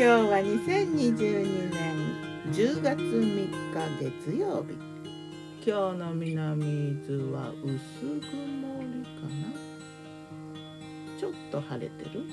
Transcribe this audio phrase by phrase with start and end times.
[0.00, 2.16] 今日は2022年
[2.54, 3.52] 10月3日
[4.00, 4.72] 月曜日。
[5.62, 9.52] 今日の南伊豆は薄曇りかな。
[11.18, 12.24] ちょっと晴れてる？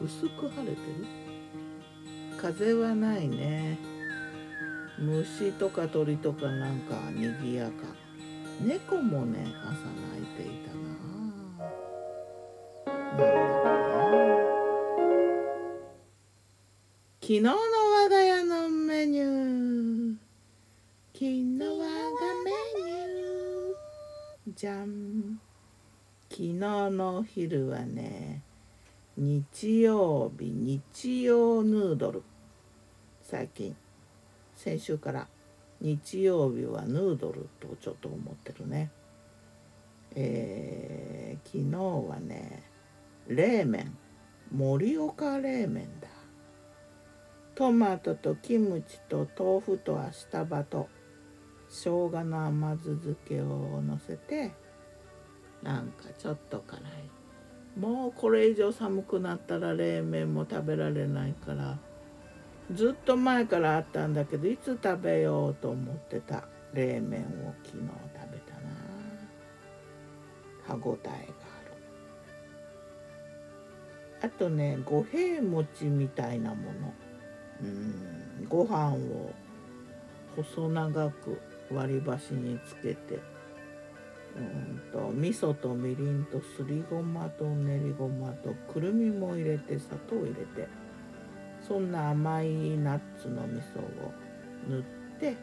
[0.00, 1.06] 薄く晴れてる？
[2.40, 3.76] 風はないね。
[4.96, 7.72] 虫とか鳥とかなんか賑やか。
[8.60, 9.72] 猫もね朝
[10.12, 10.78] 泣いていたな。
[13.18, 13.24] な
[13.64, 13.79] んだ
[17.30, 20.16] 昨日の我が家のメニュー。
[21.12, 21.84] 昨日我が
[22.44, 24.52] メニュー。
[24.56, 25.38] じゃん
[26.28, 28.42] 昨日の昼はね
[29.16, 32.24] 日曜日日曜ヌードル。
[33.22, 33.76] 最近。
[34.56, 35.28] 先週から
[35.80, 38.90] 日曜日はヌードルとちょっと思ってるね。
[40.16, 42.64] えー、昨日はね
[43.28, 43.96] 冷麺。
[44.52, 46.09] 盛岡冷麺だ。
[47.60, 50.88] トマトとキムチと豆腐とアシタバと
[51.68, 54.52] 生姜の甘酢漬けをのせて
[55.62, 56.82] なんかちょっと辛い。
[57.78, 61.78] もうこれ以上寒くなったら冷麺も食べられないから
[62.72, 68.70] ずっと前からあったんだけどいつ食べようと思ってた冷麺を昨日食べたな。
[70.66, 71.18] 歯ごたえがあ
[74.22, 74.30] る。
[74.32, 76.94] あとね五平餅みたいなもの。
[77.62, 78.48] うん。
[78.48, 79.32] ご飯を
[80.36, 83.20] 細長く割り箸につけて
[84.36, 90.68] うんと味噌とみりんとすりごまと練りごまとくるみも入れて砂糖を入れて
[91.66, 94.12] そんな甘いナッツの味噌を
[94.68, 94.82] 塗っ
[95.20, 95.36] て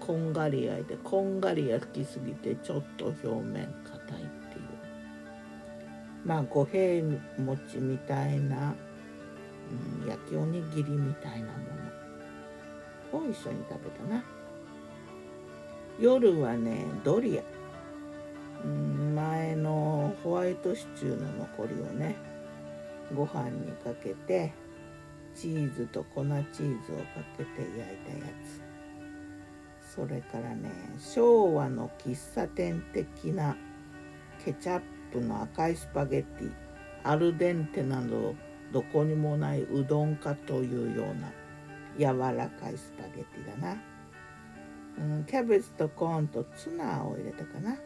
[0.00, 4.64] こんがり焼いてこんがり焼きすぎてちょっと表面硬いっていう。
[6.24, 7.04] まあ五平
[7.38, 8.74] 餅みたいな
[10.02, 11.52] うん、焼きおにぎりみたいなも
[13.12, 13.18] の。
[13.18, 14.24] を一緒に食べたな。
[16.00, 17.42] 夜はねドリア、
[18.64, 22.16] うん、前のホワイトシチューの残りをね
[23.14, 24.52] ご飯にかけて
[25.36, 27.04] チーズと粉チーズをか
[27.38, 29.94] けて焼いたやつ。
[29.94, 33.56] それからね昭和の喫茶店的な
[34.44, 34.80] ケチャッ
[35.12, 36.52] プの赤いスパゲッティ
[37.04, 38.34] アルデンテなど
[38.74, 41.32] どこにもないうどんかというような
[41.96, 43.80] 柔らかいスパゲティだな、
[44.98, 47.76] うん、キャベツとコーンとツナを入れたかな。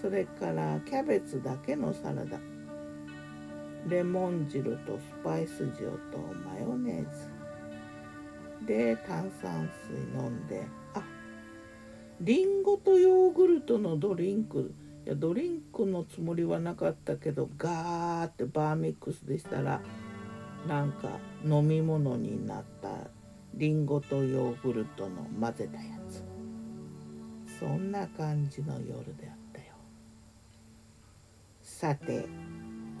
[0.00, 2.38] それからキャベツだけのサラダ。
[3.88, 7.12] レモン汁とスパイス塩とマヨネー
[8.60, 8.66] ズ。
[8.66, 10.64] で炭酸水飲んで。
[10.94, 11.02] あ
[12.20, 14.72] りんごとヨーグルトのドリンク
[15.06, 19.80] いやドリンクのつもりはなかったけどガーってバーミックスでしたら
[20.66, 22.88] なんか飲み物になった
[23.54, 26.24] りんごとヨーグルトの混ぜたやつ。
[27.60, 29.66] そんな感じの夜であったよ。
[31.62, 32.26] さて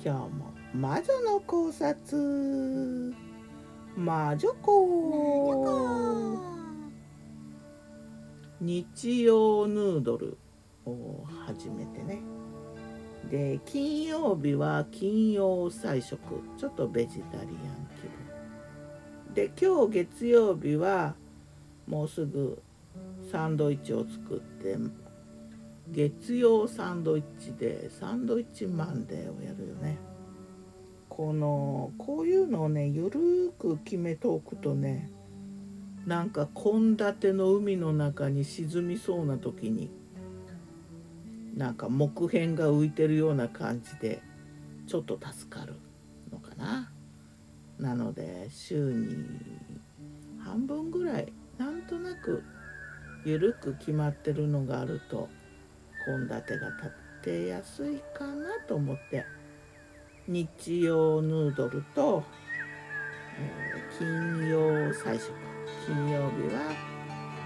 [0.02, 3.12] 今日も魔女の考察。
[3.96, 6.38] 魔女子
[8.60, 10.28] 日曜ヌードル。
[10.28, 10.45] を
[11.46, 12.20] 始めてね。
[13.30, 16.18] で金曜日は金曜菜食。
[16.56, 17.48] ちょっとベジタリアン
[17.96, 19.34] 気分。
[19.34, 21.14] で今日月曜日は
[21.86, 22.62] もうすぐ
[23.30, 24.76] サンドイッチを作って
[25.90, 29.98] 月曜サンドイッチでサンドイッチマンデーをやるよね。
[31.08, 35.10] このこういうのをねゆるく決めておくとね
[36.04, 39.90] なんか献立の海の中に沈みそうな時に
[41.56, 44.22] なんか木片が浮いてるような感じで
[44.86, 45.74] ちょっと助かる
[46.30, 46.92] のかな。
[47.78, 49.26] なので週に
[50.38, 52.42] 半分ぐらいなんとなく
[53.24, 55.28] 緩く決まってるのがあると
[56.06, 59.24] 献立が立ってやすいかなと思って
[60.28, 62.22] 日曜ヌードルと、
[63.38, 65.32] えー、金曜菜食
[65.86, 66.72] 金曜日は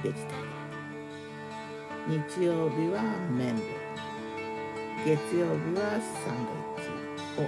[0.02, 2.26] ベジタリアン。
[2.26, 3.79] 日曜日は麺類。
[5.04, 6.90] 月曜日はサンドイッチ。
[7.40, 7.42] を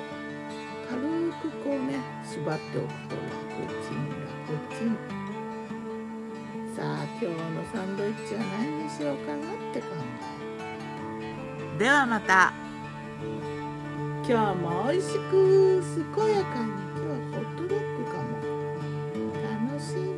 [0.89, 1.01] 軽
[1.43, 3.29] くこうね縛っておくと楽
[3.85, 3.97] ちん
[4.49, 4.87] 楽ちん
[6.75, 9.87] さあ今日のサンドイッチは何にしようかなって考
[11.75, 12.53] えではまた。
[14.29, 15.83] 今日も美味しく
[16.15, 16.71] 健やかに。
[16.71, 18.31] 今日はホットドッグかも。
[19.69, 20.13] 楽しみ。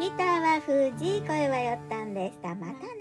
[0.00, 2.54] ギターは藤井声はよったんでした。
[2.54, 2.97] またね